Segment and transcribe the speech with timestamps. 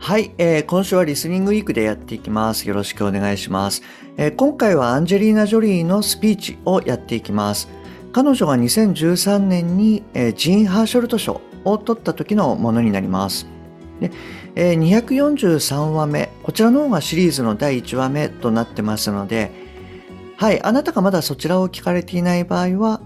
[0.00, 2.66] はい、えー、今週はリスニングウィークでやっていきます。
[2.68, 3.82] よろしくお願いします、
[4.16, 7.68] えー、今回はアンジェリーナ・ジョリーのスピーチをやっていきます。
[8.12, 13.48] 彼女が2013年に、えー、ジーン・ハーショルト賞を取った時のものになります。
[14.00, 14.12] で
[14.54, 19.50] えー、243話目、こちらの方がシリーズの第1話目となってますので、
[20.36, 23.00] はい、あなたがまだそちらを聞かれていない場合は、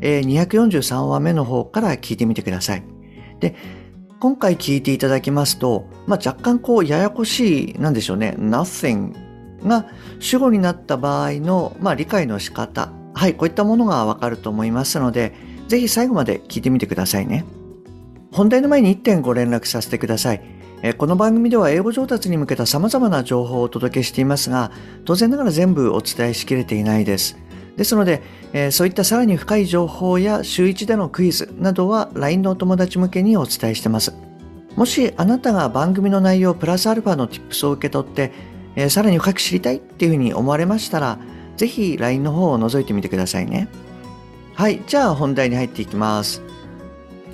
[0.00, 2.82] えー、243話目の方から聞いてみてください。
[3.40, 3.54] で、
[4.20, 9.14] 今回聞いていただきますと、まあ、若干こうややこしい、なんでしょうね、nothing
[9.64, 9.86] が
[10.18, 15.34] 主語になった場合の、まあ、理解の仕方、はい、こういったものがわかると思いますので、
[15.68, 17.44] ぜひ最後まで聞いてみてくださいね。
[18.32, 20.42] 本題の前に1点ご連絡させてください。
[20.82, 24.72] えこの番組では英語上達に向けた様々な情報をお届けしていますが、
[25.04, 27.38] 当然ながら全部お伝えしきれていないです。
[27.78, 34.12] ですので、えー、そういったさらに深い情報や週1でのクイズなどは LINE のお友達向けにお伝えしてます。
[34.74, 38.32] もしあなたが番組の内容プラスアルファの Tips を受け取って、
[38.74, 41.20] えー、さらに深く知りたいっていうふうに思われましたら、
[41.56, 43.68] ぜひ LINE の方を覗いてみてくださいね。
[44.54, 46.42] はい、じゃあ本題に入っていきます。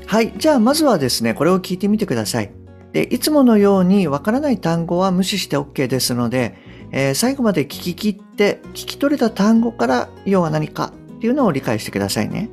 [0.06, 2.52] はい、じゃあまずはですね、これを聞いてみてください。
[2.92, 6.54] で、いつものようにわからない単語は無視して OK ですので、
[6.96, 12.48] えー、最後まで聞き切って聞き取れた単語から要は何かっていうのを理解してくださいね。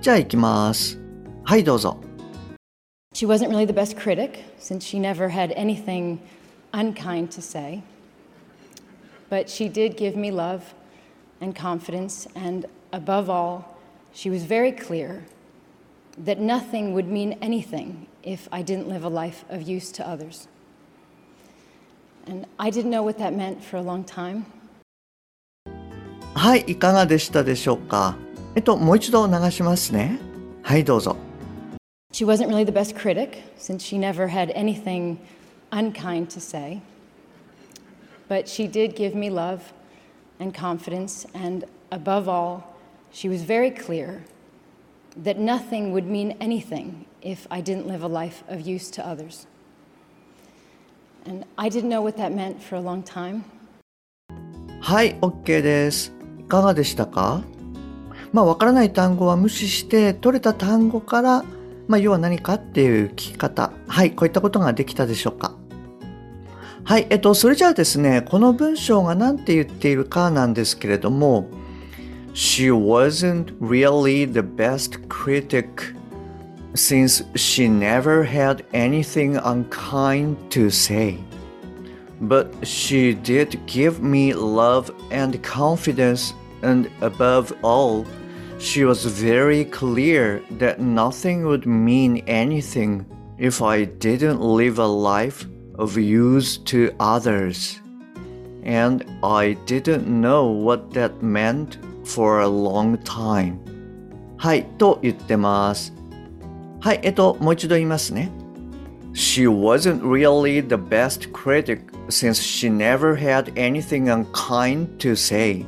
[0.00, 0.98] じゃあ行きます。
[1.44, 1.98] はいどうぞ。
[3.12, 6.20] She wasn't really the best critic since she never had anything
[6.72, 7.82] unkind to say.
[9.28, 10.62] But she did give me love
[11.42, 13.76] and confidence, and above all,
[14.14, 15.26] she was very clear
[16.16, 20.48] that nothing would mean anything if I didn't live a life of use to others.
[22.27, 24.45] And I didn't know what that meant for a long time.
[26.33, 28.17] はい、いかがでしたでしょうか
[28.55, 30.19] えっと、もう一度流しますね。
[30.63, 31.15] はい、どうぞ。
[32.11, 35.17] She wasn't really the best critic, since she never had anything
[35.71, 36.81] unkind to say.
[38.29, 39.73] But she did give me love
[40.39, 42.75] and confidence, and above all,
[43.11, 44.23] she was very clear
[45.17, 49.45] that nothing would mean anything if I didn't live a life of use to others.
[51.26, 53.42] And I didn't know what that meant for a long time.
[54.80, 56.12] はい、OK です。
[56.38, 57.42] いかがでしたか？
[58.32, 61.44] まあ、わからない単語は無視して、取れた単語から、
[61.88, 63.72] まあ、要は何かっていう聞き方。
[63.88, 65.54] はい、こういったことができたでしょうか？
[66.84, 71.48] はい、えっと、それじゃあですね、この文章が何て言っているかなんですけれども、
[72.32, 75.66] She wasn't really the best critic
[76.73, 81.19] since she never had anything unkind to say.
[82.21, 88.05] But she did give me love and confidence, and above all,
[88.57, 93.05] she was very clear that nothing would mean anything
[93.37, 95.45] if I didn't live a life
[95.77, 97.81] of use to others.
[98.63, 103.59] And I didn't know what that meant for a long time.
[104.37, 105.93] はい、と言ってます。
[106.79, 108.31] はい、えっと、もう一度言いますね。
[109.13, 115.65] She wasn't really the best critic since she never had anything unkind to say.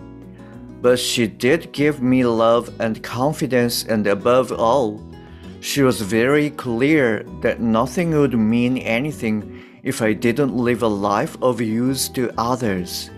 [0.82, 5.00] But she did give me love and confidence, and above all,
[5.62, 11.38] she was very clear that nothing would mean anything if I didn't live a life
[11.42, 13.10] of use to others.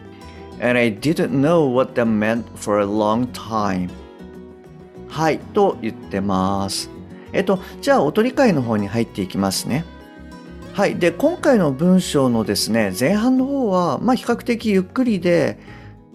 [0.61, 3.89] And I didn't know what that meant for a long time.
[5.09, 6.92] はい、と言ってます。
[7.34, 9.84] えっと、じゃあ音理解の方に入っていきますね。
[10.72, 10.96] はい。
[10.96, 15.58] で、今回の文章のですね、前半の方は、まあ比較的ゆっくりで、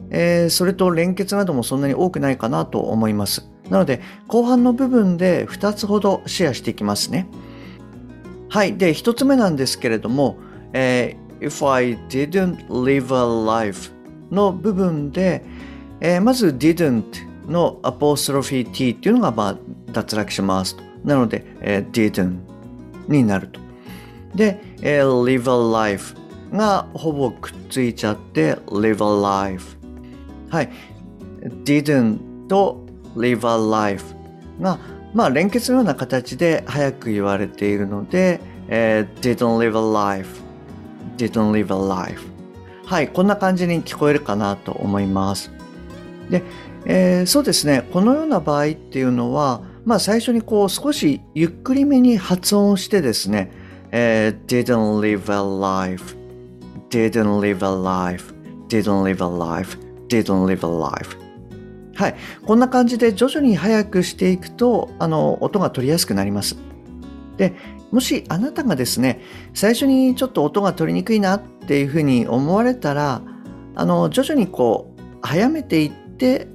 [0.09, 3.49] えー、それと連結などもそんなに多くないかなと思います。
[3.69, 7.27] なので、後半の部分で2つほどシェアしていきますね。
[8.49, 8.75] はい。
[8.77, 10.37] で、1つ目なんですけれども、
[10.73, 13.91] えー、If I didn't live a life
[14.31, 15.43] の部分で、
[16.01, 17.03] えー、まず didn't
[17.47, 19.57] のアポストロフィー t っていうのが、まあ、
[19.91, 20.88] 脱落しますと。
[21.09, 22.37] なので、えー、didn't
[23.07, 23.59] になると。
[24.35, 26.15] で、えー、live a life
[26.53, 29.77] がほぼくっついちゃって live a life
[30.49, 30.69] はい。
[31.63, 32.85] didn't と
[33.15, 34.15] live a life
[34.61, 34.79] が
[35.13, 40.41] まあ連結のような形で早く言われているので、えー、didn't live a life
[41.17, 42.39] didn't live a life
[42.85, 45.51] はい、こんな感じに聞こえるかなと思います。
[46.31, 46.41] で、
[46.85, 53.51] えー、そうですね、このような場合っていうのは、まあ最初にこう少しゆっくりめに発音してですね、
[53.89, 56.15] えー、didn't live a life,
[56.91, 58.31] didn't live a life,
[58.67, 61.17] didn't live a life, didn't live a life
[61.95, 62.15] はい。
[62.45, 66.55] こんな感じで徐々に速くしていくと、あの、音が取りやすくなります。
[67.37, 67.55] で、
[67.91, 69.19] もしあなたがですね、
[69.55, 73.23] 最初にちょっと音が取りにくいなっていうふうに思われたら、
[73.73, 76.47] あの、徐々にこう、早めていって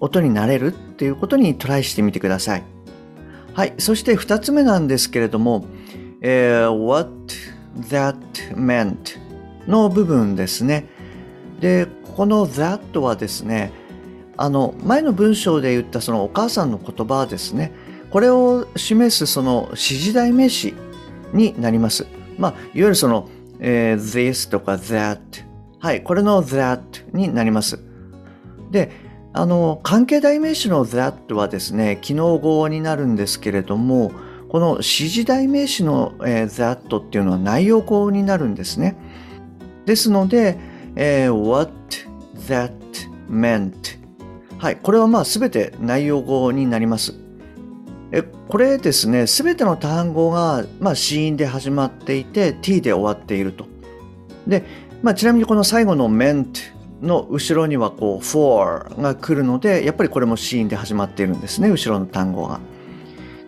[0.00, 2.77] 音になれるっていうことにトライしてみてください。
[3.58, 3.74] はい。
[3.78, 5.66] そして二つ目なんですけれども、
[6.20, 7.10] えー、what
[7.88, 8.16] that
[8.54, 9.18] meant
[9.66, 10.86] の部分ですね。
[11.58, 13.72] で、この that はですね、
[14.36, 17.72] あの前の文章で言ったそのお母さんの言葉ですね
[18.10, 20.74] これを示すその指示代名詞
[21.32, 22.06] になります。
[22.38, 23.28] まあ、いわゆるその、
[23.58, 25.18] えー、this とか that
[25.80, 26.80] はい、これの that
[27.12, 27.80] になります。
[28.70, 29.07] で、
[29.38, 34.10] あの、関係代名詞の that はですね、機能語になるんですけれども、
[34.48, 38.96] この指示代名詞の、え、that っていうのは内容語になるんですね。
[39.86, 40.58] ですので、
[40.96, 41.72] えー、what
[42.48, 42.72] that
[43.30, 43.72] meant
[44.58, 47.14] はい、これはまあ全て内容語になります。
[48.10, 53.66] えこれですね、全ての単語が、まあ、子音で始まっていて t で終わっていると。
[54.48, 54.64] で、
[55.00, 62.60] まあ、ちなみにこの最後の meant の後ろにはこう for が来るので、やっぱりこれも子音で始まっているんですね、後ろの単語が。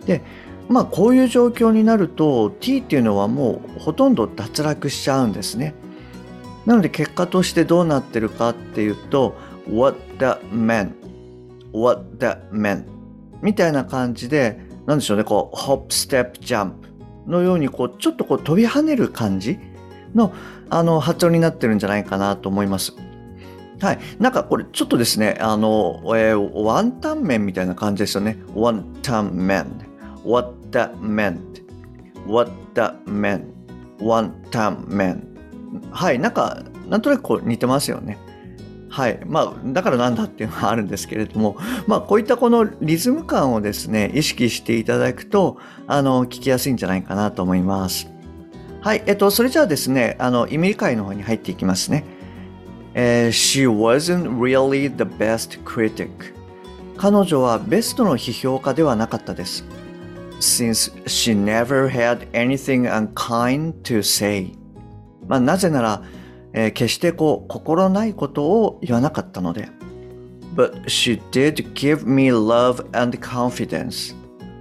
[0.05, 0.21] で、
[0.69, 5.73] まあこういう状況になると t っていうのはもうほとんど脱落しちゃうんですね。
[6.65, 9.35] なので結果としてどうなってるかっていうと
[9.67, 10.91] what that meant
[11.73, 12.85] what that meant
[13.41, 16.73] みたいな感じで、なんでしょうね、こう、hop, step, jump
[17.27, 19.59] のように、こう、ちょっとこう飛び跳ねる感じ
[20.13, 20.33] の、
[20.69, 22.95] あの、発音になってるんじゃないかなと思います。
[23.81, 23.99] はい。
[24.19, 28.37] なんかこれちょっとですね、あの、えー、ワンタン麺みたいな感じですよね。
[28.53, 29.65] ワンタン麺。
[30.23, 31.39] What that meant.
[32.27, 33.45] What that meant.
[33.99, 35.27] ワンタン麺。
[35.91, 36.19] はい。
[36.19, 38.19] なんか、なんとなくこう似てますよね。
[38.89, 39.19] はい。
[39.25, 41.57] まあ、だからなんだっていうのはあるんですけれども、
[41.87, 45.57] まあ、こういったこのリズム感をですね、意識していただくと、
[45.87, 48.11] あの、聞きやすいんじゃないかなと思います。
[48.81, 49.03] はい。
[49.07, 52.20] えっと、それじゃあですね、あの、意味理解の方に入っていきますね。
[52.93, 56.09] えー、She wasn't really the best critic.
[56.97, 59.65] 彼女はベストの批評家ではなかったです。
[60.39, 64.53] Since she never had anything unkind to say.
[65.27, 66.03] まあ、なぜなら、
[66.53, 69.69] えー、決してこう心ないことを言わなかったので。
[70.55, 74.15] But she did give me love and confidence.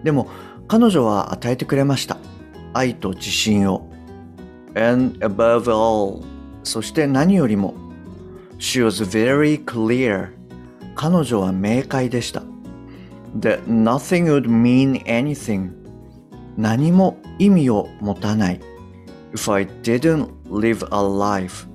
[0.04, 0.28] でも
[0.68, 2.16] 彼女は与えてくれました。
[2.72, 3.90] 愛と自信を。
[4.76, 6.22] And above all,
[6.62, 7.74] そして何よりも、
[8.60, 10.28] She was very clear.
[10.94, 12.42] 彼女は明快でした。
[13.36, 15.70] That nothing would mean anything.
[16.56, 18.60] 何も意味を持たない。
[19.32, 21.66] If I didn't live a life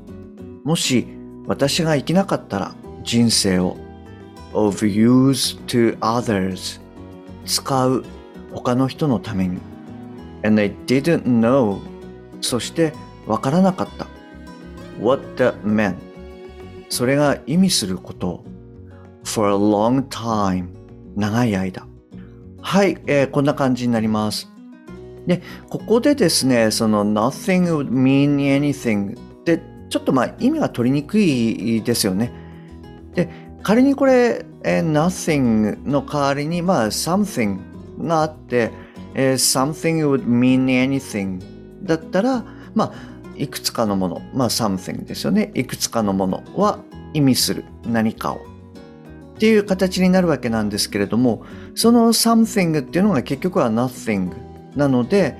[0.63, 1.07] もし
[1.47, 3.77] 私が生きなかったら人生を
[4.53, 6.81] of use to others
[7.45, 8.03] 使う
[8.51, 9.59] 他の人のために
[10.43, 11.79] and I didn't know
[12.41, 12.93] そして
[13.25, 14.07] わからなかった
[14.99, 15.95] what that meant
[16.89, 18.43] それが意味すること
[19.23, 20.67] for a long time
[21.15, 21.87] 長い間
[22.61, 24.49] はい、えー、こんな感じになります
[25.27, 32.31] でここでですねその nothing would mean anything ってちょっとまあ意味が取りにくいですよね。
[33.13, 33.29] で、
[33.63, 37.59] 仮にこれ、え nothing の代わりにまあ something
[38.05, 38.71] があって、
[39.13, 41.41] え something would mean anything
[41.83, 42.93] だったら、まあ
[43.37, 45.51] いくつかのもの、まあ something ですよね。
[45.53, 46.79] いくつかのものは
[47.13, 48.45] 意味する何かを。
[49.35, 51.43] っていう形になるわけなんですけれども、
[51.75, 54.31] その something っていうのが結局は nothing
[54.75, 55.37] なので、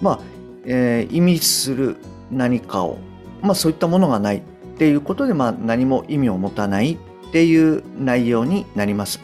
[0.00, 0.20] まあ、
[0.64, 1.96] えー、意味する
[2.30, 2.98] 何かを
[3.44, 4.40] まあ、そういったものがないっ
[4.78, 9.20] ていうことで、まあ、何も意味を持たないっていう内容になります。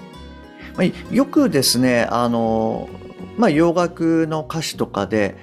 [0.76, 2.88] まあ、よくですね、あの、
[3.38, 5.36] まあ、洋楽の歌詞とかで、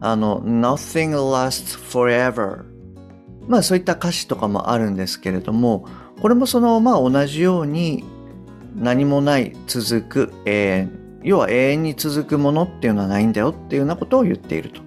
[0.00, 2.64] あの、nothing lasts forever。
[3.46, 5.86] まあ、そういった歌詞とかもあるんですけれども、
[6.20, 8.04] これもその、まあ、同じように
[8.76, 11.00] 何もない続く永遠。
[11.22, 14.80] 要は永遠に続くものっていうのはないんだよっていうようなことを言っていると。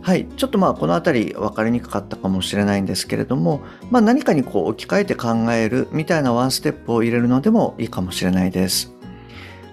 [0.00, 8.94] はい、ちょっとまあこの辺り分かりにくかったかもしれないんですけれども、まあ、何かにこう置き換えて考えるみたいなワンステップを入れるのでもいいかもしれないです。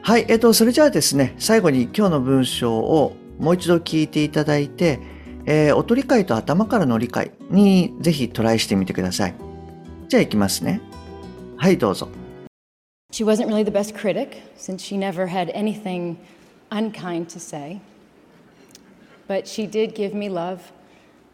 [0.01, 4.99] はい、えっと、それじゃあですね、最後に今日の文章をもう一度聞いていただいて、
[5.45, 9.35] えー、音理解と頭からの理解にぜひトライしてみてください。
[10.07, 10.81] じゃあ行きますね。
[11.57, 12.07] はい、どうぞ。
[13.11, 16.17] She wasn't really the best critic, since she never had anything
[16.69, 17.79] unkind to say.
[19.27, 20.59] But she did give me love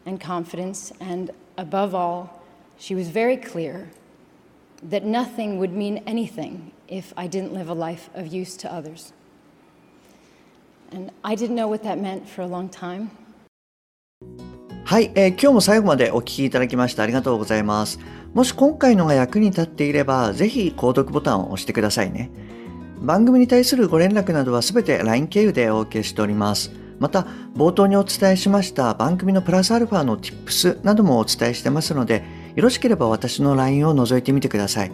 [0.06, 2.42] and confidence, and above all,
[2.78, 3.90] she was very clear
[4.82, 9.12] that nothing would mean anything if I didn't live a life of use to others.
[10.94, 13.08] And I didn't know what that meant for a long time.
[14.84, 17.98] はい、えー今日も最後までお聞きいただきましてありがとうございます。
[18.34, 22.30] もし今回のが役に立っていれば、ぜひ購読ボタンを押してくださいね。
[23.00, 26.72] 番組に対するご連絡などはすべて LINE 経由でお受けしております。
[26.98, 32.22] また、冒頭にお伝えしました番組のプラスアルファの Tips などもお伝えしてますので、
[32.54, 34.92] よろしければ私の LINE を覗いてみてください。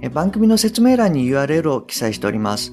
[0.00, 2.72] え番組の説明欄に URL を記載しております。